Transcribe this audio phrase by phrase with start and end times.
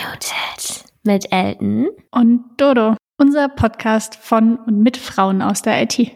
[0.00, 6.12] Unmuted mit Elton und Dodo, unser Podcast von und mit Frauen aus der IT.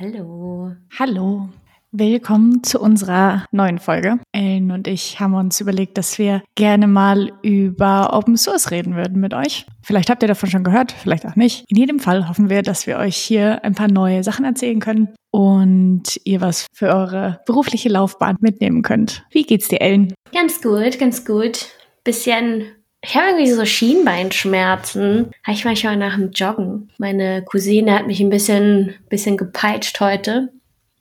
[0.00, 0.72] Hallo.
[0.98, 1.48] Hallo.
[1.92, 4.18] Willkommen zu unserer neuen Folge.
[4.32, 9.20] Ellen und ich haben uns überlegt, dass wir gerne mal über Open Source reden würden
[9.20, 9.66] mit euch.
[9.82, 11.64] Vielleicht habt ihr davon schon gehört, vielleicht auch nicht.
[11.68, 15.14] In jedem Fall hoffen wir, dass wir euch hier ein paar neue Sachen erzählen können
[15.30, 19.26] und ihr was für eure berufliche Laufbahn mitnehmen könnt.
[19.30, 20.14] Wie geht's dir, Ellen?
[20.32, 21.66] Ganz gut, ganz gut.
[22.04, 22.75] Bisschen
[23.06, 25.30] ich habe irgendwie so Schienbeinschmerzen.
[25.44, 26.90] Habe ich manchmal nach dem Joggen.
[26.98, 30.52] Meine Cousine hat mich ein bisschen, bisschen gepeitscht heute.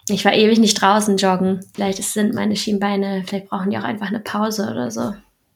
[0.07, 1.61] Ich war ewig nicht draußen joggen.
[1.73, 5.15] Vielleicht sind meine Schienbeine, vielleicht brauchen die auch einfach eine Pause oder so.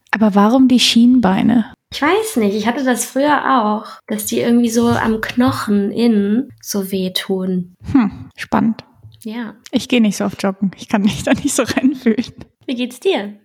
[0.10, 1.72] Aber warum die Schienbeine?
[1.94, 6.52] Ich weiß nicht, ich hatte das früher auch, dass die irgendwie so am Knochen innen
[6.62, 7.76] so wehtun.
[7.92, 8.84] Hm, spannend.
[9.24, 9.54] Ja.
[9.72, 10.72] Ich gehe nicht so oft joggen.
[10.78, 12.34] Ich kann mich da nicht so reinfühlen.
[12.66, 13.36] Wie geht's dir?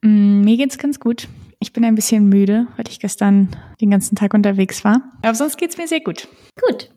[0.00, 1.28] Mm, mir geht's ganz gut.
[1.64, 3.48] Ich bin ein bisschen müde, weil ich gestern
[3.80, 5.00] den ganzen Tag unterwegs war.
[5.22, 6.28] Aber sonst geht's mir sehr gut.
[6.60, 6.90] Gut.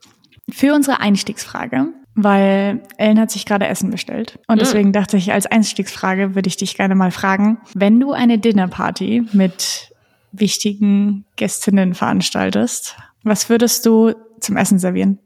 [0.50, 4.38] Für unsere Einstiegsfrage, weil Ellen hat sich gerade Essen bestellt.
[4.46, 8.38] Und deswegen dachte ich, als Einstiegsfrage würde ich dich gerne mal fragen, wenn du eine
[8.38, 9.90] Dinnerparty mit
[10.32, 15.18] wichtigen Gästinnen veranstaltest, was würdest du zum Essen servieren?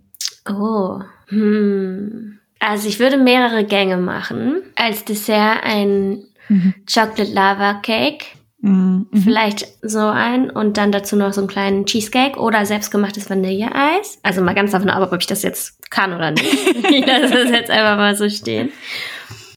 [0.48, 2.38] Oh, hm.
[2.60, 4.62] Also ich würde mehrere Gänge machen.
[4.76, 6.74] Als Dessert ein mhm.
[6.86, 8.24] Chocolate Lava Cake
[8.62, 9.08] Mhm.
[9.12, 14.18] Vielleicht so ein und dann dazu noch so einen kleinen Cheesecake oder selbstgemachtes Vanilleeis.
[14.22, 16.44] Also mal ganz davon ab, ob ich das jetzt kann oder nicht.
[16.90, 18.72] ich lasse das jetzt einfach mal so stehen.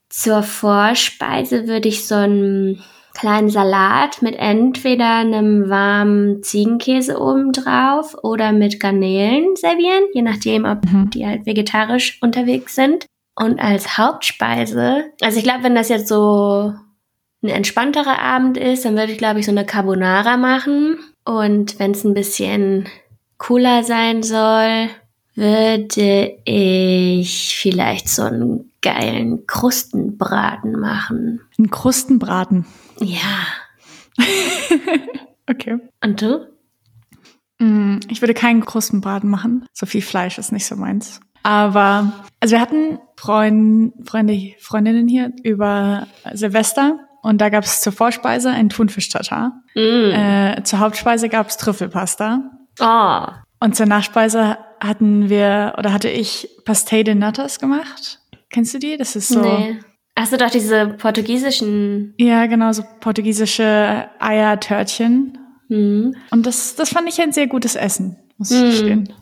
[0.10, 2.84] Zur Vorspeise würde ich so einen
[3.14, 10.66] kleinen Salat mit entweder einem warmen Ziegenkäse oben drauf oder mit Garnelen servieren, je nachdem,
[10.66, 11.10] ob mhm.
[11.12, 13.06] die halt vegetarisch unterwegs sind.
[13.38, 16.74] Und als Hauptspeise, also ich glaube, wenn das jetzt so
[17.46, 20.98] ein entspannterer Abend ist, dann würde ich, glaube ich, so eine Carbonara machen.
[21.24, 22.88] Und wenn es ein bisschen
[23.38, 24.90] cooler sein soll,
[25.36, 31.42] würde ich vielleicht so einen geilen Krustenbraten machen.
[31.60, 32.66] Ein Krustenbraten?
[33.00, 33.48] Ja.
[35.50, 35.78] okay.
[36.02, 36.48] Und du?
[37.60, 39.66] Mm, ich würde keinen Krustenbraten machen.
[39.74, 41.20] So viel Fleisch ist nicht so meins.
[41.44, 47.92] Aber, also wir hatten Freund, Freunde, Freundinnen hier über Silvester und da gab es zur
[47.92, 49.64] Vorspeise ein Thunfisch-Tatar.
[49.74, 49.80] Mm.
[49.80, 52.52] Äh, zur Hauptspeise gab es Trüffelpasta.
[52.80, 53.22] Oh.
[53.60, 58.20] Und zur Nachspeise hatten wir, oder hatte ich Pastel de Natas gemacht.
[58.52, 58.96] Kennst du die?
[58.98, 59.42] Das ist so.
[59.42, 59.80] Nee.
[60.16, 62.14] Hast du doch diese portugiesischen.
[62.20, 65.40] Ja, genau, so portugiesische Eiertörtchen.
[65.68, 66.12] Mm.
[66.30, 68.66] Und das, das fand ich ein sehr gutes Essen, muss ich mm.
[68.66, 69.14] gestehen.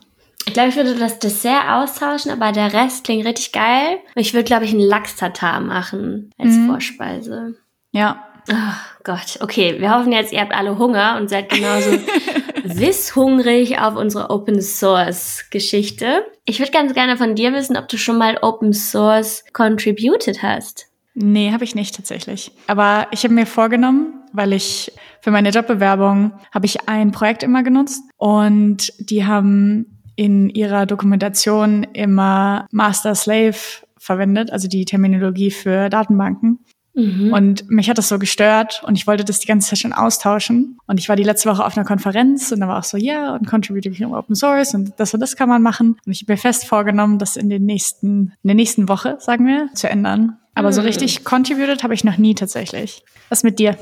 [0.46, 4.00] Ich glaube, ich würde das Dessert austauschen, aber der Rest klingt richtig geil.
[4.16, 6.68] Ich würde, glaube ich, einen Lachs-Tatar machen als mm.
[6.68, 7.56] Vorspeise.
[7.94, 8.26] Ja.
[8.52, 9.80] Oh Gott, okay.
[9.80, 11.92] Wir hoffen jetzt, ihr habt alle Hunger und seid genauso
[12.64, 16.26] wisshungrig auf unsere Open Source Geschichte.
[16.44, 20.88] Ich würde ganz gerne von dir wissen, ob du schon mal Open Source contributed hast.
[21.14, 22.52] Nee, habe ich nicht tatsächlich.
[22.68, 27.64] Aber ich habe mir vorgenommen, weil ich für meine Jobbewerbung habe ich ein Projekt immer
[27.64, 33.56] genutzt und die haben in ihrer Dokumentation immer Master Slave
[33.98, 36.60] verwendet, also die Terminologie für Datenbanken.
[36.96, 37.34] Mhm.
[37.34, 40.78] Und mich hat das so gestört und ich wollte das die ganze Zeit schon austauschen.
[40.86, 43.34] Und ich war die letzte Woche auf einer Konferenz und da war auch so, ja,
[43.34, 46.00] und Contributing Open Source und das und das kann man machen.
[46.06, 49.48] Und ich habe mir fest vorgenommen, das in den nächsten, in der nächsten Woche, sagen
[49.48, 50.38] wir, zu ändern.
[50.54, 50.74] Aber mhm.
[50.74, 53.04] so richtig contributed habe ich noch nie tatsächlich.
[53.30, 53.76] Was mit dir?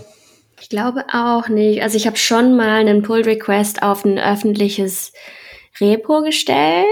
[0.62, 1.82] Ich glaube auch nicht.
[1.82, 5.12] Also ich habe schon mal einen Pull Request auf ein öffentliches
[5.82, 6.86] Repo gestellt,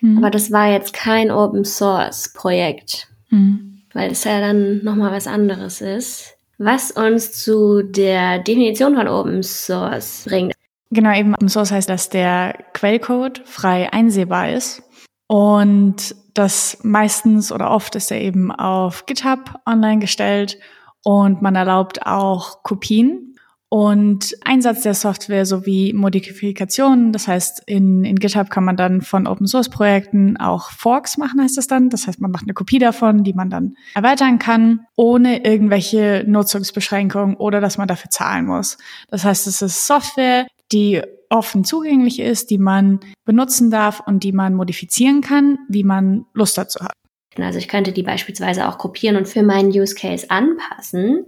[0.00, 0.18] mhm.
[0.18, 3.08] aber das war jetzt kein Open Source Projekt.
[3.30, 6.36] Mhm weil es ja dann nochmal was anderes ist.
[6.58, 10.52] Was uns zu der Definition von Open Source bringt.
[10.90, 14.82] Genau, eben Open Source heißt, dass der Quellcode frei einsehbar ist.
[15.26, 20.58] Und das meistens oder oft ist er eben auf GitHub online gestellt
[21.04, 23.29] und man erlaubt auch Kopien
[23.72, 27.12] und Einsatz der Software sowie Modifikationen.
[27.12, 31.40] Das heißt, in, in GitHub kann man dann von Open Source Projekten auch Forks machen,
[31.40, 31.88] heißt es dann.
[31.88, 37.36] Das heißt, man macht eine Kopie davon, die man dann erweitern kann, ohne irgendwelche Nutzungsbeschränkungen
[37.36, 38.76] oder dass man dafür zahlen muss.
[39.08, 44.32] Das heißt, es ist Software, die offen zugänglich ist, die man benutzen darf und die
[44.32, 46.94] man modifizieren kann, wie man Lust dazu hat.
[47.38, 51.26] Also ich könnte die beispielsweise auch kopieren und für meinen Use Case anpassen.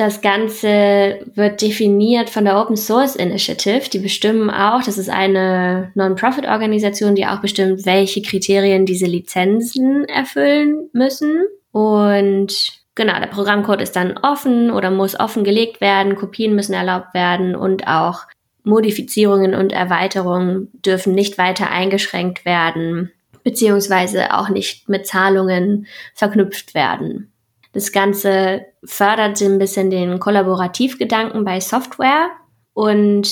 [0.00, 3.90] Das Ganze wird definiert von der Open Source Initiative.
[3.90, 10.88] Die bestimmen auch, das ist eine Non-Profit-Organisation, die auch bestimmt, welche Kriterien diese Lizenzen erfüllen
[10.94, 11.44] müssen.
[11.70, 16.16] Und genau, der Programmcode ist dann offen oder muss offengelegt werden.
[16.16, 18.20] Kopien müssen erlaubt werden und auch
[18.64, 23.12] Modifizierungen und Erweiterungen dürfen nicht weiter eingeschränkt werden,
[23.44, 27.29] beziehungsweise auch nicht mit Zahlungen verknüpft werden.
[27.72, 32.30] Das Ganze fördert ein bisschen den Kollaborativgedanken bei Software
[32.72, 33.28] und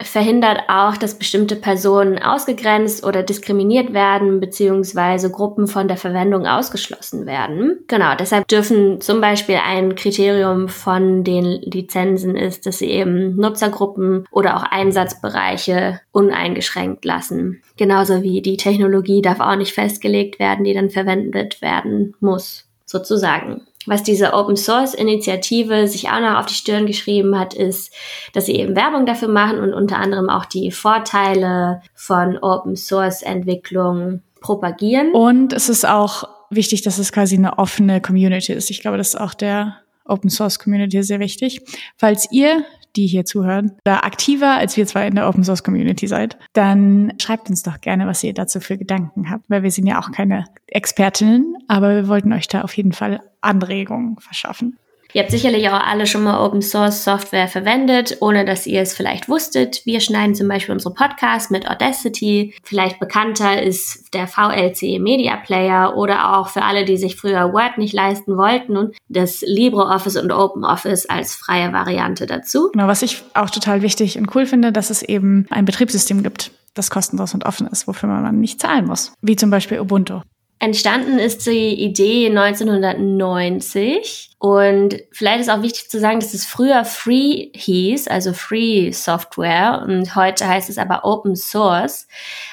[0.00, 7.26] verhindert auch, dass bestimmte Personen ausgegrenzt oder diskriminiert werden, beziehungsweise Gruppen von der Verwendung ausgeschlossen
[7.26, 7.84] werden.
[7.86, 14.26] Genau, deshalb dürfen zum Beispiel ein Kriterium von den Lizenzen ist, dass sie eben Nutzergruppen
[14.30, 17.62] oder auch Einsatzbereiche uneingeschränkt lassen.
[17.76, 23.62] Genauso wie die Technologie darf auch nicht festgelegt werden, die dann verwendet werden muss, sozusagen
[23.86, 27.92] was diese Open Source Initiative sich auch noch auf die Stirn geschrieben hat, ist,
[28.32, 33.22] dass sie eben Werbung dafür machen und unter anderem auch die Vorteile von Open Source
[33.22, 35.12] Entwicklung propagieren.
[35.12, 38.70] Und es ist auch wichtig, dass es quasi eine offene Community ist.
[38.70, 41.60] Ich glaube, das ist auch der Open Source Community sehr wichtig.
[41.96, 42.64] Falls ihr
[42.96, 47.14] die hier zuhören, da aktiver als wir zwei in der Open Source Community seid, dann
[47.20, 50.12] schreibt uns doch gerne, was ihr dazu für Gedanken habt, weil wir sind ja auch
[50.12, 54.76] keine Expertinnen, aber wir wollten euch da auf jeden Fall Anregungen verschaffen.
[55.14, 58.94] Ihr habt sicherlich auch alle schon mal Open Source Software verwendet, ohne dass ihr es
[58.94, 59.82] vielleicht wusstet.
[59.84, 62.54] Wir schneiden zum Beispiel unsere Podcasts mit Audacity.
[62.62, 67.76] Vielleicht bekannter ist der VLC Media Player oder auch für alle, die sich früher Word
[67.76, 72.70] nicht leisten wollten und das LibreOffice und OpenOffice als freie Variante dazu.
[72.72, 76.52] Genau, was ich auch total wichtig und cool finde, dass es eben ein Betriebssystem gibt,
[76.72, 79.12] das kostenlos und offen ist, wofür man nicht zahlen muss.
[79.20, 80.20] Wie zum Beispiel Ubuntu.
[80.62, 86.84] Entstanden ist die Idee 1990 und vielleicht ist auch wichtig zu sagen, dass es früher
[86.84, 92.06] Free hieß, also Free Software und heute heißt es aber Open Source,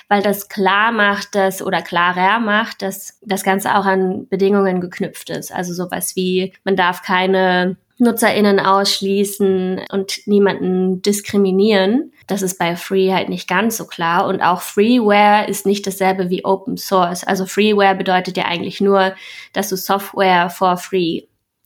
[0.07, 5.29] weil das klar macht, dass oder klarer macht, dass das Ganze auch an Bedingungen geknüpft
[5.29, 5.53] ist.
[5.53, 12.11] Also sowas wie man darf keine NutzerInnen ausschließen und niemanden diskriminieren.
[12.29, 14.27] Das ist bei Free halt nicht ganz so klar.
[14.27, 17.23] Und auch Freeware ist nicht dasselbe wie Open Source.
[17.23, 19.15] Also Freeware bedeutet ja eigentlich nur,
[19.53, 21.23] dass du Software for free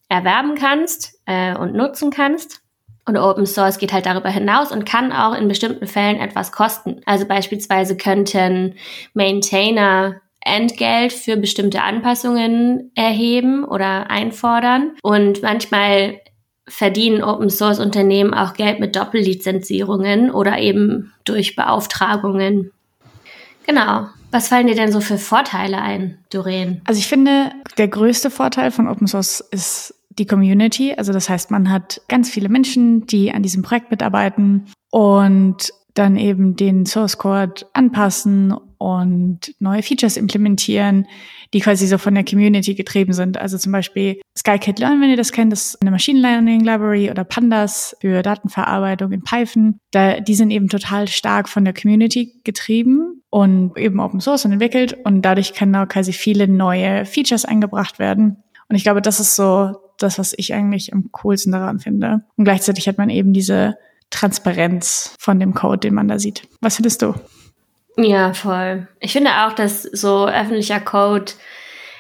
[0.09, 2.61] erwerben kannst äh, und nutzen kannst.
[3.05, 7.01] Und Open Source geht halt darüber hinaus und kann auch in bestimmten Fällen etwas kosten.
[7.05, 8.75] Also beispielsweise könnten
[9.13, 14.91] Maintainer Entgelt für bestimmte Anpassungen erheben oder einfordern.
[15.01, 16.19] Und manchmal
[16.67, 22.71] verdienen Open Source Unternehmen auch Geld mit Doppellizenzierungen oder eben durch Beauftragungen.
[23.65, 24.07] Genau.
[24.31, 26.81] Was fallen dir denn so für Vorteile ein, Doreen?
[26.85, 30.93] Also ich finde, der größte Vorteil von Open Source ist die Community.
[30.97, 36.17] Also das heißt, man hat ganz viele Menschen, die an diesem Projekt mitarbeiten und dann
[36.17, 41.07] eben den Source Code anpassen und neue Features implementieren,
[41.53, 43.37] die quasi so von der Community getrieben sind.
[43.37, 47.23] Also zum Beispiel Skykit-Learn, wenn ihr das kennt, das ist eine Machine Learning Library oder
[47.23, 49.79] Pandas für Datenverarbeitung in Python.
[49.91, 54.51] Da, die sind eben total stark von der Community getrieben und eben Open Source und
[54.51, 58.43] entwickelt und dadurch können auch quasi viele neue Features eingebracht werden.
[58.67, 62.25] Und ich glaube, das ist so das, was ich eigentlich am coolsten daran finde.
[62.35, 63.75] Und gleichzeitig hat man eben diese
[64.13, 66.43] Transparenz von dem Code, den man da sieht.
[66.61, 67.15] Was findest du?
[67.97, 68.87] Ja, voll.
[68.99, 71.31] Ich finde auch, dass so öffentlicher Code,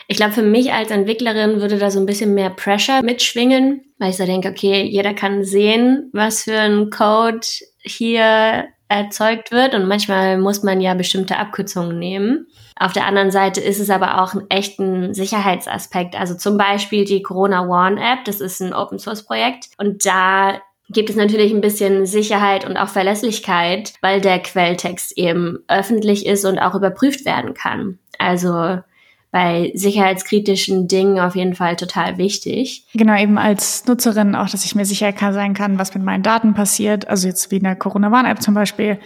[0.07, 4.11] ich glaube, für mich als Entwicklerin würde da so ein bisschen mehr Pressure mitschwingen, weil
[4.11, 7.45] ich so denke, okay, jeder kann sehen, was für ein Code
[7.79, 12.47] hier erzeugt wird und manchmal muss man ja bestimmte Abkürzungen nehmen.
[12.75, 16.15] Auf der anderen Seite ist es aber auch ein echten Sicherheitsaspekt.
[16.19, 20.59] Also zum Beispiel die Corona Warn App, das ist ein Open Source Projekt und da
[20.93, 26.45] gibt es natürlich ein bisschen Sicherheit und auch Verlässlichkeit, weil der Quelltext eben öffentlich ist
[26.45, 27.99] und auch überprüft werden kann.
[28.17, 28.79] Also
[29.31, 32.85] bei sicherheitskritischen Dingen auf jeden Fall total wichtig.
[32.93, 36.53] Genau, eben als Nutzerin auch, dass ich mir sicher sein kann, was mit meinen Daten
[36.53, 37.07] passiert.
[37.07, 38.99] Also jetzt wie in der Corona-Warn-App zum Beispiel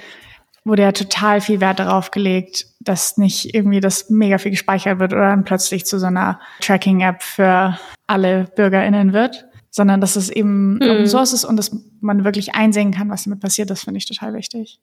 [0.66, 5.14] wurde ja total viel Wert darauf gelegt, dass nicht irgendwie das mega viel gespeichert wird
[5.14, 9.47] oder dann plötzlich zu so einer Tracking-App für alle BürgerInnen wird
[9.78, 10.82] sondern dass es eben mhm.
[10.82, 13.70] Open Source ist und dass man wirklich einsehen kann, was damit passiert.
[13.70, 14.80] Das finde ich total wichtig.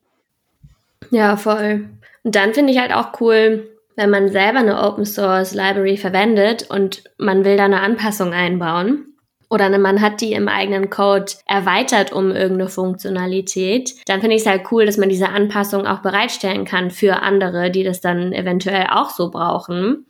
[1.10, 1.90] Ja, voll.
[2.22, 6.70] Und dann finde ich halt auch cool, wenn man selber eine Open Source Library verwendet
[6.70, 9.06] und man will da eine Anpassung einbauen.
[9.50, 14.48] Oder man hat die im eigenen Code erweitert um irgendeine Funktionalität, dann finde ich es
[14.48, 18.86] halt cool, dass man diese Anpassung auch bereitstellen kann für andere, die das dann eventuell
[18.90, 20.06] auch so brauchen.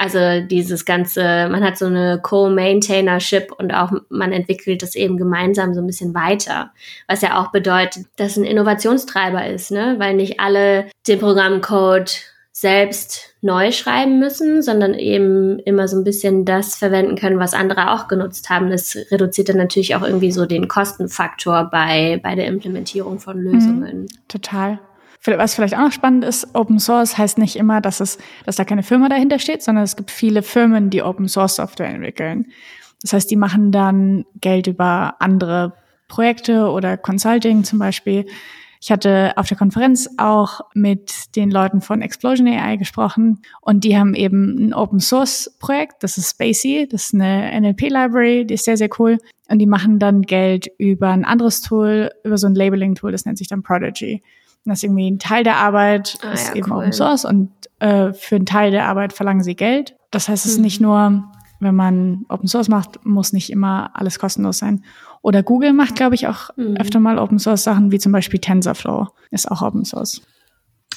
[0.00, 5.74] Also dieses ganze, man hat so eine Co-Maintainership und auch man entwickelt das eben gemeinsam
[5.74, 6.72] so ein bisschen weiter.
[7.06, 9.96] Was ja auch bedeutet, dass ein Innovationstreiber ist, ne?
[9.98, 16.46] Weil nicht alle den Programmcode selbst neu schreiben müssen, sondern eben immer so ein bisschen
[16.46, 18.70] das verwenden können, was andere auch genutzt haben.
[18.70, 23.52] Das reduziert dann natürlich auch irgendwie so den Kostenfaktor bei, bei der Implementierung von mhm.
[23.52, 24.00] Lösungen.
[24.00, 24.78] Mhm, total.
[25.24, 28.64] Was vielleicht auch noch spannend ist, Open Source heißt nicht immer, dass es, dass da
[28.64, 32.46] keine Firma dahinter steht, sondern es gibt viele Firmen, die Open Source Software entwickeln.
[33.02, 35.74] Das heißt, die machen dann Geld über andere
[36.08, 38.26] Projekte oder Consulting zum Beispiel.
[38.82, 43.98] Ich hatte auf der Konferenz auch mit den Leuten von Explosion AI gesprochen und die
[43.98, 48.54] haben eben ein Open Source Projekt, das ist Spacey, das ist eine NLP Library, die
[48.54, 49.18] ist sehr, sehr cool.
[49.48, 53.26] Und die machen dann Geld über ein anderes Tool, über so ein Labeling Tool, das
[53.26, 54.22] nennt sich dann Prodigy.
[54.64, 56.78] Und das ist irgendwie ein Teil der Arbeit, ah, ist ja, eben cool.
[56.78, 59.96] Open Source und äh, für einen Teil der Arbeit verlangen sie Geld.
[60.10, 60.64] Das heißt, es ist mhm.
[60.64, 61.24] nicht nur,
[61.60, 64.84] wenn man Open Source macht, muss nicht immer alles kostenlos sein.
[65.22, 66.76] Oder Google macht, glaube ich, auch mhm.
[66.76, 70.22] öfter mal Open Source Sachen, wie zum Beispiel TensorFlow ist auch Open Source.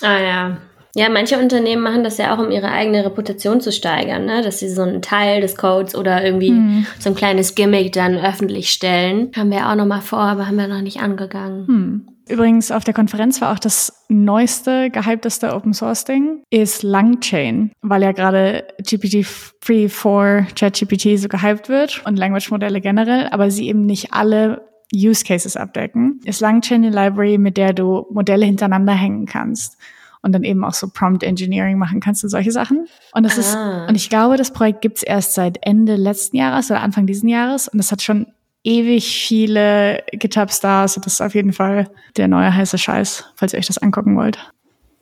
[0.02, 0.58] Ah ja.
[0.96, 4.44] Ja, manche Unternehmen machen das ja auch, um ihre eigene Reputation zu steigern, ne?
[4.44, 6.86] dass sie so einen Teil des Codes oder irgendwie mhm.
[7.00, 9.32] so ein kleines Gimmick dann öffentlich stellen.
[9.36, 11.66] Haben wir auch noch mal vor, aber haben wir noch nicht angegangen.
[11.68, 12.13] Mhm.
[12.30, 18.02] Übrigens auf der Konferenz war auch das neueste, gehypteste Open Source Ding ist Langchain, weil
[18.02, 24.14] ja gerade GPT-3 ChatGPT so gehypt wird und Language Modelle generell, aber sie eben nicht
[24.14, 26.22] alle Use Cases abdecken.
[26.24, 29.78] Ist Langchain eine Library, mit der du Modelle hintereinander hängen kannst
[30.22, 32.88] und dann eben auch so Prompt Engineering machen kannst und solche Sachen.
[33.14, 33.40] Und das ah.
[33.84, 37.28] ist, und ich glaube, das Projekt gibt's erst seit Ende letzten Jahres oder Anfang diesen
[37.28, 38.28] Jahres und das hat schon
[38.64, 40.96] ewig viele GitHub-Stars.
[40.96, 44.38] Das ist auf jeden Fall der neue heiße Scheiß, falls ihr euch das angucken wollt.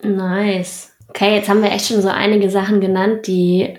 [0.03, 0.93] Nice.
[1.09, 3.77] Okay, jetzt haben wir echt schon so einige Sachen genannt, die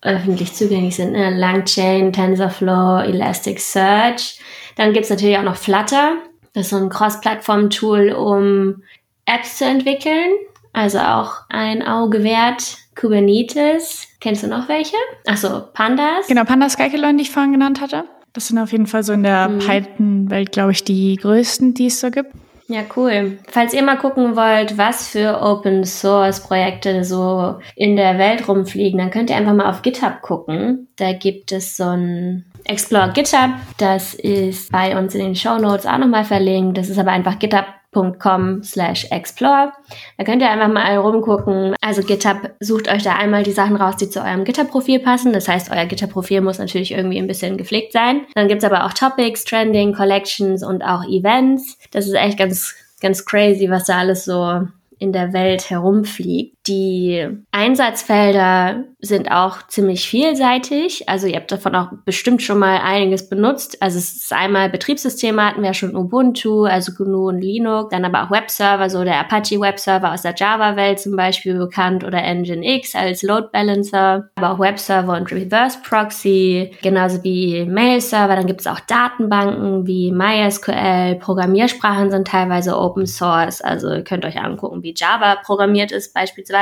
[0.00, 1.12] öffentlich zugänglich sind.
[1.12, 1.30] Ne?
[1.36, 4.40] Langchain, TensorFlow, Elasticsearch.
[4.76, 6.16] Dann gibt's natürlich auch noch Flutter.
[6.54, 8.82] Das ist so ein Cross-Plattform-Tool, um
[9.26, 10.30] Apps zu entwickeln.
[10.72, 12.76] Also auch ein Auge wert.
[12.94, 14.08] Kubernetes.
[14.20, 14.96] Kennst du noch welche?
[15.26, 16.26] Achso, Pandas.
[16.28, 18.04] Genau, Pandas Skykilon, die ich vorhin genannt hatte.
[18.32, 19.58] Das sind auf jeden Fall so in der mhm.
[19.58, 22.32] Python-Welt, glaube ich, die größten, die es so gibt.
[22.70, 23.38] Ja, cool.
[23.48, 28.98] Falls ihr mal gucken wollt, was für Open Source Projekte so in der Welt rumfliegen,
[28.98, 30.88] dann könnt ihr einfach mal auf GitHub gucken.
[30.96, 33.50] Da gibt es so ein Explore GitHub.
[33.78, 36.78] Das ist bei uns in den Show Notes auch nochmal verlinkt.
[36.78, 37.64] Das ist aber einfach GitHub
[37.98, 39.72] github.com slash explore.
[40.16, 41.74] Da könnt ihr einfach mal rumgucken.
[41.80, 45.32] Also GitHub sucht euch da einmal die Sachen raus, die zu eurem GitHub-Profil passen.
[45.32, 48.22] Das heißt, euer GitHub-Profil muss natürlich irgendwie ein bisschen gepflegt sein.
[48.34, 51.78] Dann gibt's aber auch Topics, Trending, Collections und auch Events.
[51.90, 54.62] Das ist echt ganz, ganz crazy, was da alles so
[54.98, 56.57] in der Welt herumfliegt.
[56.68, 61.08] Die Einsatzfelder sind auch ziemlich vielseitig.
[61.08, 63.80] Also ihr habt davon auch bestimmt schon mal einiges benutzt.
[63.80, 68.24] Also es ist einmal Betriebssysteme hatten wir schon Ubuntu, also GNU und Linux, dann aber
[68.24, 73.22] auch Webserver, so der Apache Webserver aus der Java-Welt zum Beispiel bekannt oder Nginx als
[73.22, 78.36] Load Balancer, aber auch Webserver und Reverse Proxy, genauso wie Mail-Server.
[78.36, 84.26] Dann gibt es auch Datenbanken wie MySQL, Programmiersprachen sind teilweise Open Source, also ihr könnt
[84.26, 86.57] euch angucken, wie Java programmiert ist beispielsweise.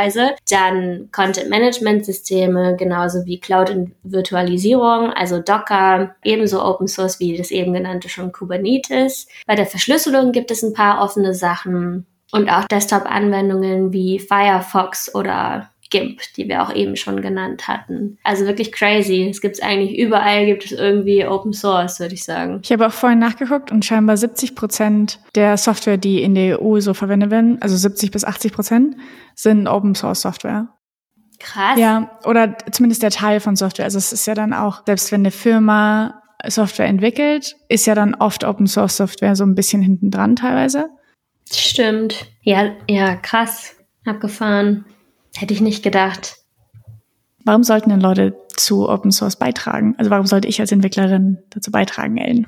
[0.50, 7.72] Dann Content-Management-Systeme, genauso wie Cloud- und Virtualisierung, also Docker, ebenso Open Source wie das eben
[7.72, 9.26] genannte schon Kubernetes.
[9.46, 15.70] Bei der Verschlüsselung gibt es ein paar offene Sachen und auch Desktop-Anwendungen wie Firefox oder
[15.90, 18.18] GIMP, die wir auch eben schon genannt hatten.
[18.24, 19.26] Also wirklich crazy.
[19.28, 22.60] Es gibt es eigentlich überall, gibt es irgendwie Open Source, würde ich sagen.
[22.62, 26.80] Ich habe auch vorhin nachgeguckt und scheinbar 70 Prozent der Software, die in der EU
[26.80, 28.96] so verwendet werden, also 70 bis 80 Prozent,
[29.34, 30.68] sind Open Source Software.
[31.38, 31.78] Krass.
[31.78, 33.84] Ja, oder zumindest der Teil von Software.
[33.84, 38.14] Also es ist ja dann auch, selbst wenn eine Firma Software entwickelt, ist ja dann
[38.14, 40.88] oft Open Source Software so ein bisschen hinten dran teilweise.
[41.50, 42.26] Stimmt.
[42.42, 43.76] Ja, ja, krass.
[44.04, 44.84] Abgefahren.
[45.36, 46.36] Hätte ich nicht gedacht.
[47.44, 49.94] Warum sollten denn Leute zu Open Source beitragen?
[49.98, 52.46] Also warum sollte ich als Entwicklerin dazu beitragen, Ellen?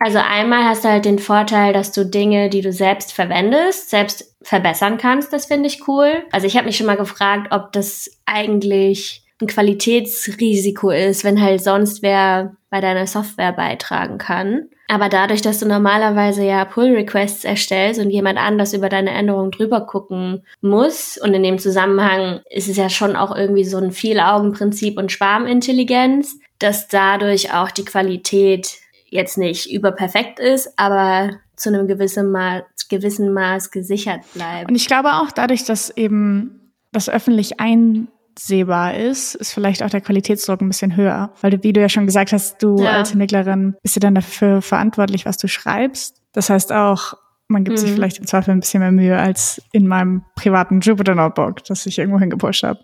[0.00, 4.36] Also einmal hast du halt den Vorteil, dass du Dinge, die du selbst verwendest, selbst
[4.42, 5.32] verbessern kannst.
[5.32, 6.22] Das finde ich cool.
[6.30, 11.62] Also ich habe mich schon mal gefragt, ob das eigentlich ein Qualitätsrisiko ist, wenn halt
[11.62, 14.68] sonst wer bei deiner Software beitragen kann.
[14.90, 19.82] Aber dadurch, dass du normalerweise ja Pull-Requests erstellst und jemand anders über deine Änderung drüber
[19.82, 24.98] gucken muss, und in dem Zusammenhang ist es ja schon auch irgendwie so ein Vielaugenprinzip
[24.98, 28.78] und Schwarmintelligenz, dass dadurch auch die Qualität
[29.10, 34.70] jetzt nicht überperfekt ist, aber zu einem gewissen Maß, gewissen Maß gesichert bleibt.
[34.70, 39.90] Und ich glaube auch dadurch, dass eben das öffentlich ein sehbar ist, ist vielleicht auch
[39.90, 41.32] der Qualitätsdruck ein bisschen höher.
[41.40, 42.92] Weil du, wie du ja schon gesagt hast, du ja.
[42.92, 46.22] als Entwicklerin bist ja dann dafür verantwortlich, was du schreibst.
[46.32, 47.14] Das heißt auch,
[47.48, 47.80] man gibt mhm.
[47.80, 51.86] sich vielleicht im Zweifel ein bisschen mehr Mühe als in meinem privaten Jupyter Notebook, das
[51.86, 52.80] ich irgendwo hingepusht habe.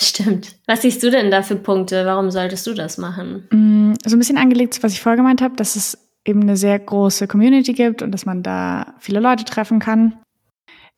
[0.00, 0.56] Stimmt.
[0.66, 2.04] Was siehst du denn da für Punkte?
[2.04, 3.46] Warum solltest du das machen?
[3.50, 6.78] Mm, so ein bisschen angelegt, was ich vorher gemeint habe, dass es eben eine sehr
[6.78, 10.14] große Community gibt und dass man da viele Leute treffen kann.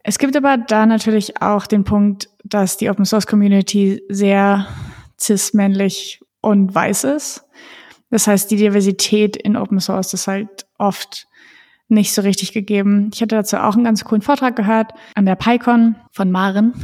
[0.07, 4.67] Es gibt aber da natürlich auch den Punkt, dass die Open Source Community sehr
[5.19, 7.45] cis-männlich und weiß ist.
[8.11, 11.27] Das heißt, die Diversität in Open Source ist halt oft
[11.89, 13.11] nicht so richtig gegeben.
[13.15, 16.75] Ich hatte dazu auch einen ganz coolen Vortrag gehört an der PyCon von Maren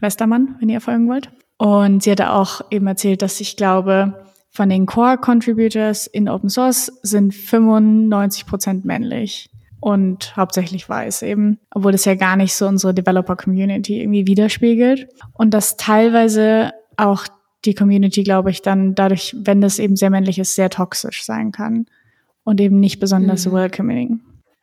[0.00, 1.30] Westermann, wenn ihr folgen wollt.
[1.58, 6.48] Und sie hatte auch eben erzählt, dass ich glaube, von den Core Contributors in Open
[6.48, 12.66] Source sind 95 Prozent männlich und hauptsächlich weiß eben, obwohl das ja gar nicht so
[12.66, 15.08] unsere Developer Community irgendwie widerspiegelt.
[15.32, 17.26] Und dass teilweise auch
[17.64, 21.52] die Community, glaube ich, dann dadurch, wenn das eben sehr männlich ist, sehr toxisch sein
[21.52, 21.86] kann
[22.44, 23.52] und eben nicht besonders mhm.
[23.52, 24.20] welcoming.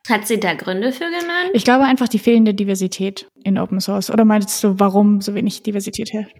[0.07, 1.51] Hat sie da Gründe für genannt?
[1.53, 4.09] Ich glaube einfach die fehlende Diversität in Open Source.
[4.09, 6.35] Oder meinst du, warum so wenig Diversität herrscht?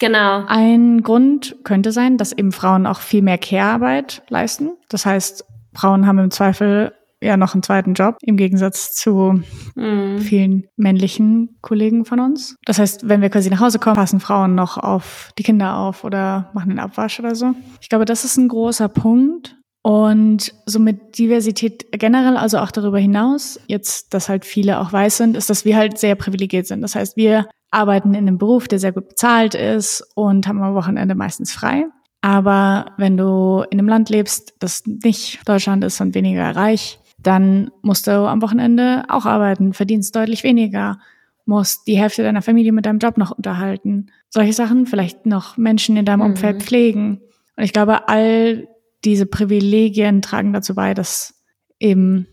[0.00, 0.44] Genau.
[0.48, 4.72] Ein Grund könnte sein, dass eben Frauen auch viel mehr Care-Arbeit leisten.
[4.88, 9.42] Das heißt, Frauen haben im Zweifel ja noch einen zweiten Job im Gegensatz zu
[9.74, 10.18] mm.
[10.18, 12.56] vielen männlichen Kollegen von uns.
[12.64, 16.04] Das heißt, wenn wir quasi nach Hause kommen, passen Frauen noch auf die Kinder auf
[16.04, 17.54] oder machen den Abwasch oder so.
[17.80, 19.56] Ich glaube, das ist ein großer Punkt.
[19.84, 25.16] Und so mit Diversität generell, also auch darüber hinaus, jetzt, dass halt viele auch weiß
[25.16, 26.82] sind, ist, dass wir halt sehr privilegiert sind.
[26.82, 30.74] Das heißt, wir arbeiten in einem Beruf, der sehr gut bezahlt ist und haben am
[30.74, 31.86] Wochenende meistens frei.
[32.20, 37.70] Aber wenn du in einem Land lebst, das nicht Deutschland ist und weniger reich, dann
[37.82, 40.98] musst du am Wochenende auch arbeiten, verdienst deutlich weniger,
[41.44, 44.10] musst die Hälfte deiner Familie mit deinem Job noch unterhalten.
[44.28, 46.26] Solche Sachen, vielleicht noch Menschen in deinem mhm.
[46.26, 47.20] Umfeld pflegen.
[47.56, 48.68] Und ich glaube, all
[49.04, 51.42] diese Privilegien tragen dazu bei, dass
[51.78, 52.26] eben,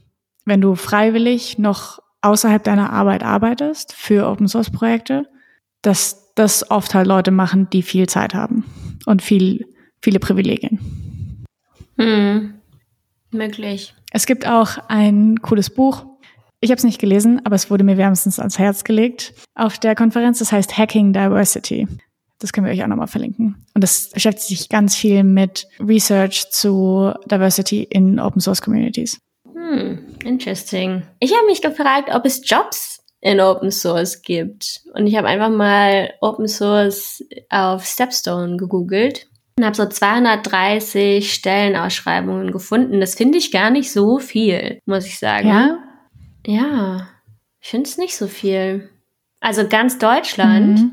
[0.45, 5.25] wenn du freiwillig noch außerhalb deiner Arbeit arbeitest für Open Source Projekte,
[5.81, 8.65] dass das oft halt Leute machen, die viel Zeit haben
[9.05, 9.65] und viel,
[10.01, 11.45] viele Privilegien.
[11.97, 12.53] Hm.
[13.31, 13.93] Möglich.
[14.11, 16.05] Es gibt auch ein cooles Buch.
[16.61, 19.95] Ich habe es nicht gelesen, aber es wurde mir wärmstens ans Herz gelegt auf der
[19.95, 20.39] Konferenz.
[20.39, 21.87] Das heißt Hacking Diversity.
[22.39, 23.65] Das können wir euch auch nochmal verlinken.
[23.73, 29.19] Und das beschäftigt sich ganz viel mit Research zu Diversity in Open Source Communities.
[29.53, 31.03] Hm, interesting.
[31.19, 34.81] Ich habe mich gefragt, ob es Jobs in Open Source gibt.
[34.93, 39.27] Und ich habe einfach mal Open Source auf Stepstone gegoogelt
[39.59, 42.99] und habe so 230 Stellenausschreibungen gefunden.
[42.99, 45.47] Das finde ich gar nicht so viel, muss ich sagen.
[45.47, 45.77] Ja?
[46.45, 47.09] Ja,
[47.61, 48.89] ich finde es nicht so viel.
[49.41, 50.79] Also ganz Deutschland.
[50.79, 50.91] Mhm.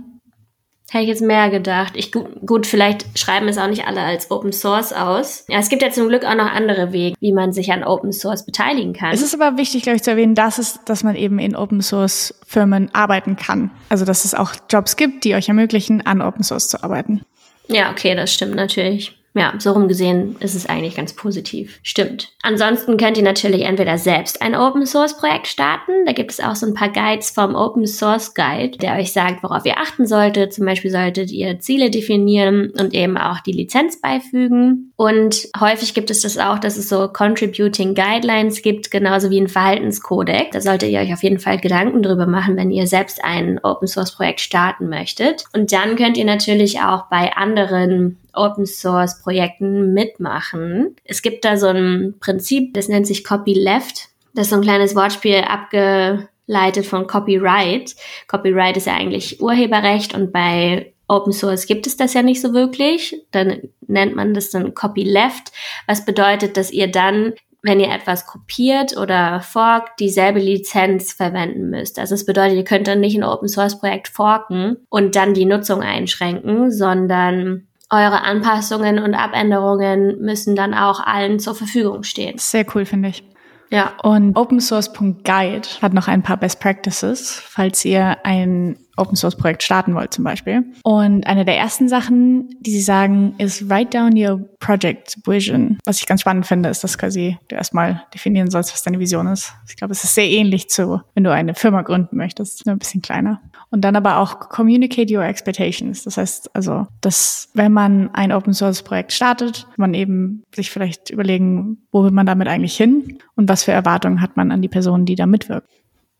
[0.88, 1.94] Hätte ich jetzt mehr gedacht.
[1.96, 5.44] Ich, gut, vielleicht schreiben es auch nicht alle als Open Source aus.
[5.48, 8.12] Ja, es gibt ja zum Glück auch noch andere Wege, wie man sich an Open
[8.12, 9.12] Source beteiligen kann.
[9.12, 11.83] Es ist aber wichtig, glaube ich, zu erwähnen, dass es, dass man eben in Open
[11.83, 13.72] Source Firmen arbeiten kann.
[13.88, 17.22] Also, dass es auch Jobs gibt, die euch ermöglichen, an Open Source zu arbeiten.
[17.68, 21.79] Ja, okay, das stimmt natürlich ja, so rum gesehen ist es eigentlich ganz positiv.
[21.83, 22.33] Stimmt.
[22.42, 26.07] Ansonsten könnt ihr natürlich entweder selbst ein Open Source Projekt starten.
[26.07, 29.42] Da gibt es auch so ein paar Guides vom Open Source Guide, der euch sagt,
[29.42, 30.55] worauf ihr achten solltet.
[30.55, 34.92] Zum Beispiel solltet ihr Ziele definieren und eben auch die Lizenz beifügen.
[34.96, 39.49] Und häufig gibt es das auch, dass es so Contributing Guidelines gibt, genauso wie ein
[39.49, 40.51] Verhaltenskodex.
[40.53, 43.87] Da solltet ihr euch auf jeden Fall Gedanken drüber machen, wenn ihr selbst ein Open
[43.87, 45.44] Source Projekt starten möchtet.
[45.53, 50.96] Und dann könnt ihr natürlich auch bei anderen Open Source Projekten mitmachen.
[51.05, 54.09] Es gibt da so ein Prinzip, das nennt sich Copyleft.
[54.35, 57.96] Das ist so ein kleines Wortspiel abgeleitet von Copyright.
[58.29, 62.53] Copyright ist ja eigentlich Urheberrecht und bei Open Source gibt es das ja nicht so
[62.53, 63.16] wirklich.
[63.31, 65.53] Dann nennt man das dann Copyleft,
[65.87, 67.33] was bedeutet, dass ihr dann
[67.66, 71.99] wenn ihr etwas kopiert oder forkt, dieselbe Lizenz verwenden müsst.
[71.99, 75.46] Also es bedeutet, ihr könnt dann nicht ein Open Source Projekt forken und dann die
[75.46, 82.38] Nutzung einschränken, sondern eure Anpassungen und Abänderungen müssen dann auch allen zur Verfügung stehen.
[82.38, 83.25] Sehr cool, finde ich.
[83.70, 83.92] Ja.
[84.03, 89.94] Und opensource.guide hat noch ein paar Best Practices, falls ihr ein Open Source Projekt starten
[89.94, 90.64] wollt zum Beispiel.
[90.82, 95.78] Und eine der ersten Sachen, die sie sagen, ist write down your project vision.
[95.85, 99.26] Was ich ganz spannend finde, ist, dass quasi du erstmal definieren sollst, was deine Vision
[99.26, 99.52] ist.
[99.68, 102.78] Ich glaube, es ist sehr ähnlich zu, wenn du eine Firma gründen möchtest, nur ein
[102.78, 103.40] bisschen kleiner.
[103.70, 106.04] Und dann aber auch communicate your expectations.
[106.04, 111.11] Das heißt also, dass wenn man ein Open Source Projekt startet, man eben sich vielleicht
[111.11, 114.68] überlegen, wo will man damit eigentlich hin und was für Erwartungen hat man an die
[114.68, 115.68] Personen, die da mitwirken.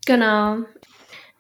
[0.07, 0.59] Genau.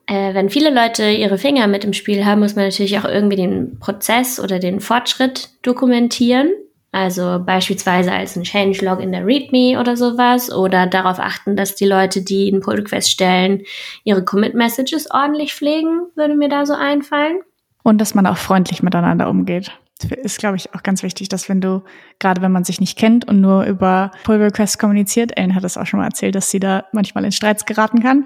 [0.06, 3.36] Äh, wenn viele Leute ihre Finger mit im Spiel haben, muss man natürlich auch irgendwie
[3.36, 6.50] den Prozess oder den Fortschritt dokumentieren.
[6.92, 11.84] Also beispielsweise als ein Changelog in der README oder sowas oder darauf achten, dass die
[11.84, 13.64] Leute, die einen Pull Request stellen,
[14.04, 17.40] ihre Commit Messages ordentlich pflegen, würde mir da so einfallen.
[17.82, 19.72] Und dass man auch freundlich miteinander umgeht.
[19.98, 21.82] Das ist, glaube ich, auch ganz wichtig, dass wenn du,
[22.18, 25.76] gerade wenn man sich nicht kennt und nur über Pull Requests kommuniziert, Ellen hat es
[25.76, 28.24] auch schon mal erzählt, dass sie da manchmal in Streits geraten kann.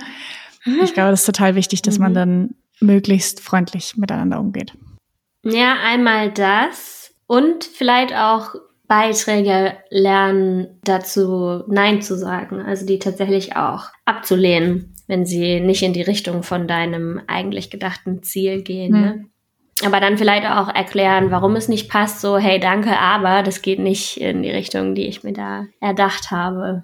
[0.65, 2.17] Ich glaube, das ist total wichtig, dass man mhm.
[2.17, 4.75] dann möglichst freundlich miteinander umgeht.
[5.43, 8.55] Ja, einmal das und vielleicht auch
[8.91, 15.93] Beiträge lernen, dazu Nein zu sagen, also die tatsächlich auch abzulehnen, wenn sie nicht in
[15.93, 18.95] die Richtung von deinem eigentlich gedachten Ziel gehen.
[18.95, 19.01] Hm.
[19.01, 19.25] Ne?
[19.85, 23.79] Aber dann vielleicht auch erklären, warum es nicht passt, so, hey, danke, aber das geht
[23.79, 26.83] nicht in die Richtung, die ich mir da erdacht habe.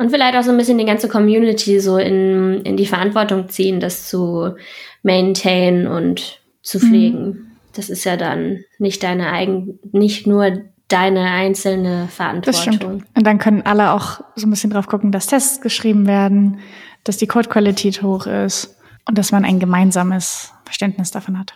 [0.00, 3.80] Und vielleicht auch so ein bisschen die ganze Community so in, in die Verantwortung ziehen,
[3.80, 4.54] das zu
[5.02, 6.80] maintain und zu mhm.
[6.80, 7.26] pflegen.
[7.26, 7.50] Mhm.
[7.74, 12.62] Das ist ja dann nicht deine eigen, nicht nur deine einzelne Verantwortung.
[12.62, 13.04] Das stimmt.
[13.14, 16.60] Und dann können alle auch so ein bisschen drauf gucken, dass Tests geschrieben werden,
[17.04, 21.52] dass die Code-Qualität hoch ist und dass man ein gemeinsames Verständnis davon hat.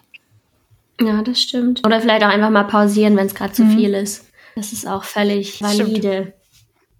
[1.01, 1.81] Ja, das stimmt.
[1.87, 3.71] Oder vielleicht auch einfach mal pausieren, wenn es gerade zu mhm.
[3.71, 4.27] viel ist.
[4.55, 5.99] Das ist auch völlig valide.
[5.99, 6.44] Stimmt.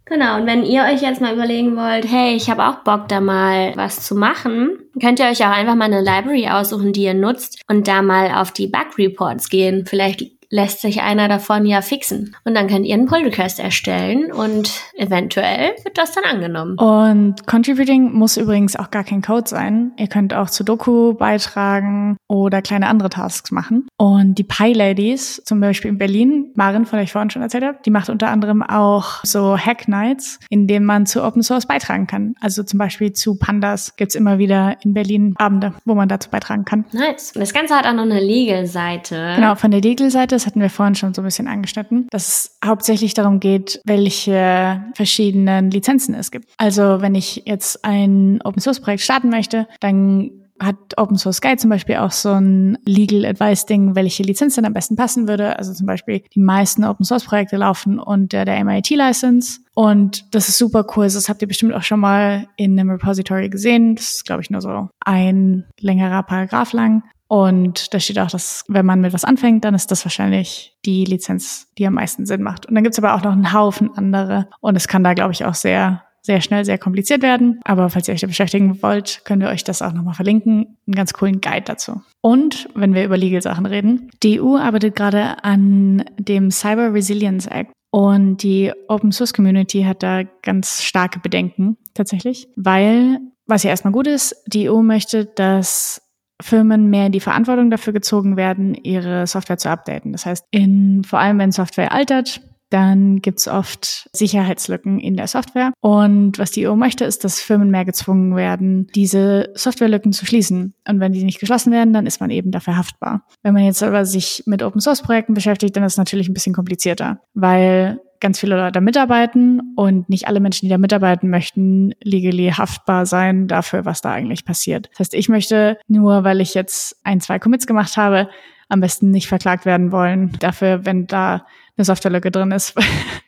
[0.07, 3.21] Genau, und wenn ihr euch jetzt mal überlegen wollt, hey, ich habe auch Bock, da
[3.21, 7.15] mal was zu machen, könnt ihr euch auch einfach mal eine Library aussuchen, die ihr
[7.15, 9.87] nutzt und da mal auf die Bug Reports gehen.
[9.87, 12.37] Vielleicht lässt sich einer davon ja fixen.
[12.45, 16.79] Und dann könnt ihr einen Pull Request erstellen und eventuell wird das dann angenommen.
[16.79, 19.91] Und Contributing muss übrigens auch gar kein Code sein.
[19.99, 23.89] Ihr könnt auch zu Doku beitragen oder kleine andere Tasks machen.
[23.97, 27.65] Und die Pi Ladies, zum Beispiel in Berlin, Marin, von der ich vorhin schon erzählt
[27.65, 31.67] habe, die macht unter anderem auch so Hack Nights, in denen man zu Open Source
[31.67, 32.37] beitragen kann.
[32.41, 36.65] Also zum Beispiel zu Pandas gibt's immer wieder in Berlin Abende, wo man dazu beitragen
[36.65, 36.85] kann.
[36.93, 37.33] Nice.
[37.35, 39.33] Und das Ganze hat auch noch eine Legal-Seite.
[39.35, 42.59] Genau, von der Legal-Seite das hatten wir vorhin schon so ein bisschen angeschnitten, dass es
[42.63, 46.51] hauptsächlich darum geht, welche verschiedenen Lizenzen es gibt.
[46.59, 51.57] Also wenn ich jetzt ein Open Source Projekt starten möchte, dann hat Open Source Guide
[51.57, 55.59] zum Beispiel auch so ein Legal Advice Ding, welche Lizenz denn am besten passen würde.
[55.59, 59.61] Also zum Beispiel die meisten Open Source Projekte laufen unter der MIT License.
[59.75, 61.05] Und das ist super cool.
[61.05, 63.97] Das habt ihr bestimmt auch schon mal in einem Repository gesehen.
[63.97, 67.03] Das ist, glaube ich, nur so ein längerer Paragraph lang.
[67.29, 71.05] Und da steht auch, dass wenn man mit was anfängt, dann ist das wahrscheinlich die
[71.05, 72.67] Lizenz, die am meisten Sinn macht.
[72.67, 74.49] Und dann gibt's aber auch noch einen Haufen andere.
[74.61, 77.61] Und es kann da, glaube ich, auch sehr, sehr schnell, sehr kompliziert werden.
[77.65, 80.77] Aber falls ihr euch da beschäftigen wollt, können wir euch das auch nochmal verlinken.
[80.87, 82.03] Einen ganz coolen Guide dazu.
[82.21, 87.73] Und wenn wir über Legal-Sachen reden, die EU arbeitet gerade an dem Cyber Resilience Act.
[87.91, 93.93] Und die Open Source Community hat da ganz starke Bedenken tatsächlich, weil was ja erstmal
[93.93, 96.03] gut ist, die EU möchte, dass
[96.45, 100.13] Firmen mehr in die Verantwortung dafür gezogen werden, ihre Software zu updaten.
[100.13, 105.27] Das heißt, in, vor allem wenn Software altert, dann gibt es oft Sicherheitslücken in der
[105.27, 105.73] Software.
[105.81, 110.75] Und was die EU möchte, ist, dass Firmen mehr gezwungen werden, diese Softwarelücken zu schließen.
[110.87, 113.27] Und wenn die nicht geschlossen werden, dann ist man eben dafür haftbar.
[113.43, 116.35] Wenn man jetzt aber sich mit Open Source Projekten beschäftigt, dann ist es natürlich ein
[116.35, 121.31] bisschen komplizierter, weil ganz viele Leute da mitarbeiten und nicht alle Menschen, die da mitarbeiten
[121.31, 124.89] möchten, legally haftbar sein dafür, was da eigentlich passiert.
[124.91, 128.29] Das heißt, ich möchte nur, weil ich jetzt ein, zwei Commits gemacht habe,
[128.69, 131.47] am besten nicht verklagt werden wollen dafür, wenn da
[131.77, 132.75] eine Softwarelücke drin ist,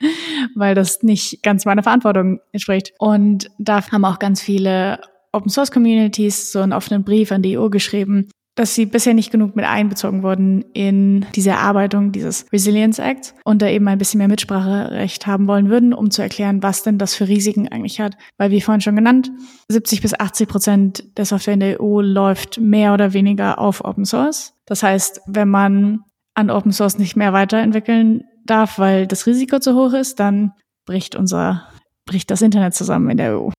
[0.55, 2.93] weil das nicht ganz meiner Verantwortung entspricht.
[2.99, 5.01] Und da haben auch ganz viele
[5.33, 9.31] Open Source Communities so einen offenen Brief an die EU geschrieben, dass sie bisher nicht
[9.31, 14.19] genug mit einbezogen wurden in diese Erarbeitung dieses Resilience Act und da eben ein bisschen
[14.19, 18.17] mehr Mitspracherecht haben wollen würden, um zu erklären, was denn das für Risiken eigentlich hat.
[18.39, 19.31] Weil, wie vorhin schon genannt,
[19.69, 24.07] 70 bis 80 Prozent der Software in der EU läuft mehr oder weniger auf Open
[24.07, 24.55] Source.
[24.65, 26.01] Das heißt, wenn man
[26.35, 30.53] an Open Source nicht mehr weiterentwickeln darf, weil das Risiko zu hoch ist, dann
[30.87, 31.69] bricht unser,
[32.07, 33.51] bricht das Internet zusammen in der EU.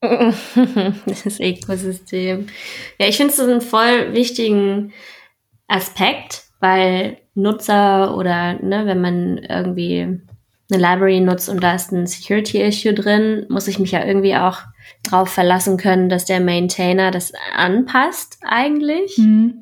[0.00, 2.46] das Ökosystem.
[2.98, 4.92] Ja, ich finde es einen voll wichtigen
[5.68, 10.20] Aspekt, weil Nutzer oder ne, wenn man irgendwie
[10.70, 14.60] eine Library nutzt und da ist ein Security-Issue drin, muss ich mich ja irgendwie auch
[15.04, 19.16] drauf verlassen können, dass der Maintainer das anpasst eigentlich.
[19.18, 19.54] Mhm.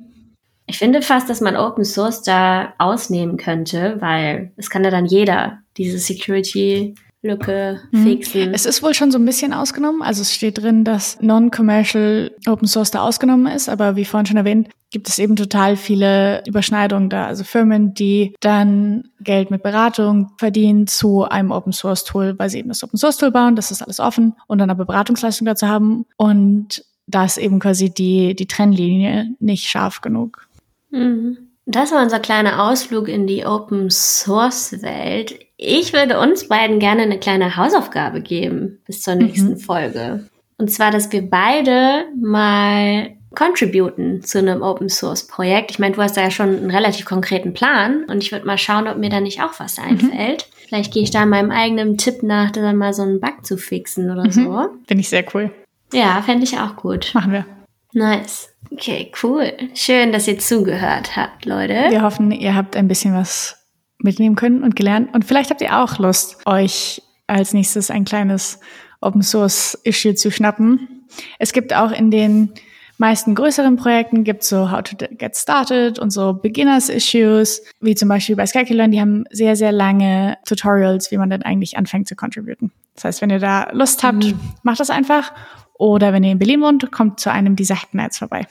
[0.67, 5.05] Ich finde fast, dass man Open Source da ausnehmen könnte, weil es kann ja dann
[5.05, 8.05] jeder diese Security Lücke mhm.
[8.05, 8.53] fixen.
[8.53, 10.03] Es ist wohl schon so ein bisschen ausgenommen.
[10.03, 13.69] Also es steht drin, dass Non-Commercial Open Source da ausgenommen ist.
[13.71, 17.27] Aber wie vorhin schon erwähnt, gibt es eben total viele Überschneidungen da.
[17.27, 22.59] Also Firmen, die dann Geld mit Beratung verdienen zu einem Open Source Tool, weil sie
[22.59, 23.57] eben das Open Source Tool bauen.
[23.57, 26.05] Das ist alles offen und dann aber Beratungsleistung dazu haben.
[26.19, 30.47] Und da ist eben quasi die, die Trennlinie nicht scharf genug.
[30.91, 31.39] Mhm.
[31.67, 35.39] Das war unser kleiner Ausflug in die Open Source Welt.
[35.57, 39.59] Ich würde uns beiden gerne eine kleine Hausaufgabe geben bis zur nächsten mhm.
[39.59, 40.29] Folge.
[40.59, 45.71] Und zwar, dass wir beide mal contributen zu einem Open Source Projekt.
[45.71, 48.59] Ich meine, du hast da ja schon einen relativ konkreten Plan und ich würde mal
[48.59, 49.85] schauen, ob mir da nicht auch was mhm.
[49.85, 50.47] einfällt.
[50.47, 50.67] Mhm.
[50.69, 54.11] Vielleicht gehe ich da meinem eigenen Tipp nach, dann mal so einen Bug zu fixen
[54.11, 54.33] oder mhm.
[54.33, 54.69] so.
[54.87, 55.51] Finde ich sehr cool.
[55.93, 57.11] Ja, fände ich auch gut.
[57.15, 57.47] Machen wir.
[57.95, 58.51] Nice.
[58.73, 59.53] Okay, cool.
[59.75, 61.87] Schön, dass ihr zugehört habt, Leute.
[61.91, 63.57] Wir hoffen, ihr habt ein bisschen was
[63.99, 65.15] mitnehmen können und gelernt.
[65.15, 68.59] Und vielleicht habt ihr auch Lust, euch als nächstes ein kleines
[69.01, 71.07] Open Source Issue zu schnappen.
[71.39, 72.53] Es gibt auch in den
[72.99, 78.09] meisten größeren Projekten gibt so How to Get Started und so Beginners Issues, wie zum
[78.09, 82.17] Beispiel bei Scikit-Learn, die haben sehr, sehr lange Tutorials, wie man denn eigentlich anfängt zu
[82.17, 82.73] contributen.
[82.95, 84.39] Das heißt, wenn ihr da Lust habt, mhm.
[84.63, 85.33] macht das einfach.
[85.79, 88.47] Oder wenn ihr in Berlin wohnt, kommt zu einem dieser Hack Nights vorbei.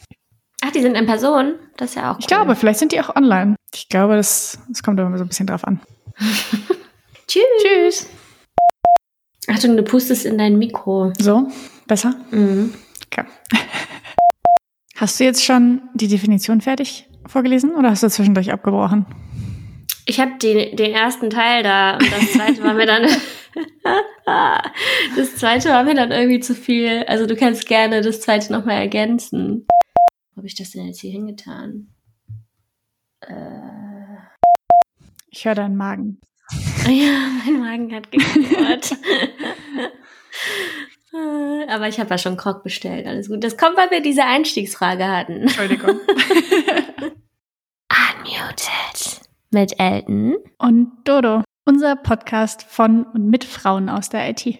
[0.63, 1.55] Ach, die sind in Person?
[1.77, 2.19] Das ist ja auch cool.
[2.19, 3.55] Ich glaube, vielleicht sind die auch online.
[3.73, 5.79] Ich glaube, das, das kommt immer so ein bisschen drauf an.
[7.27, 7.43] Tschüss.
[7.62, 8.09] Tschüss.
[9.47, 11.12] Achtung, du pustest in dein Mikro.
[11.19, 11.49] So?
[11.88, 12.15] Besser?
[12.31, 12.73] Mhm.
[13.07, 13.25] Okay.
[14.95, 19.05] Hast du jetzt schon die Definition fertig vorgelesen oder hast du zwischendurch abgebrochen?
[20.05, 23.07] Ich habe den ersten Teil da und das zweite war mir dann
[25.16, 27.04] das zweite war mir dann irgendwie zu viel.
[27.08, 29.68] Also du kannst gerne das zweite nochmal ergänzen.
[30.34, 31.89] Wo habe ich das denn jetzt hier hingetan?
[33.22, 34.13] Äh.
[35.30, 36.20] Ich höre deinen Magen.
[36.86, 38.98] Ja, mein Magen hat geknurrt.
[41.70, 43.42] Aber ich habe ja schon Krog bestellt, alles gut.
[43.42, 45.44] Das kommt, weil wir diese Einstiegsfrage hatten.
[45.44, 46.02] Entschuldigung.
[47.88, 49.22] Unmuted.
[49.52, 50.36] Mit Elton.
[50.58, 51.44] Und Dodo.
[51.65, 54.60] Unser Podcast von und mit Frauen aus der IT.